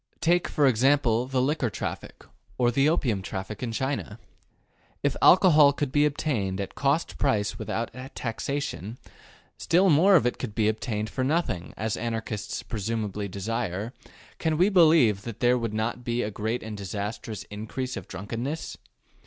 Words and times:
Take, 0.19 0.47
for 0.47 0.65
example, 0.65 1.27
the 1.27 1.43
liquor 1.43 1.69
traffic, 1.69 2.23
or 2.57 2.71
the 2.71 2.89
opium 2.89 3.21
traffic 3.21 3.61
in 3.61 3.71
China. 3.71 4.17
If 5.03 5.15
alcohol 5.21 5.73
could 5.73 5.91
be 5.91 6.07
obtained 6.07 6.59
at 6.59 6.73
cost 6.73 7.19
price 7.19 7.59
without 7.59 7.91
taxation, 8.15 8.97
still 9.59 9.91
more 9.91 10.15
if 10.15 10.25
it 10.25 10.39
could 10.39 10.55
be 10.55 10.67
obtained 10.67 11.11
for 11.11 11.23
nothing, 11.23 11.75
as 11.77 11.97
Anarchists 11.97 12.63
presumably 12.63 13.27
desire, 13.27 13.93
can 14.39 14.57
we 14.57 14.69
believe 14.69 15.21
that 15.21 15.39
there 15.39 15.55
would 15.59 15.71
not 15.71 16.03
be 16.03 16.23
a 16.23 16.31
great 16.31 16.63
and 16.63 16.75
disastrous 16.75 17.43
increase 17.51 17.95
of 17.95 18.07
drunkenness? 18.07 18.77